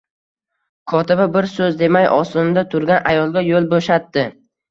Kotiba 0.93 1.27
bir 1.35 1.47
so`z 1.51 1.67
demay 1.83 2.09
ostonada 2.15 2.63
turgan 2.73 3.05
ayolga 3.13 3.47
yo`l 3.51 3.71
bo`shatdi 3.75 4.27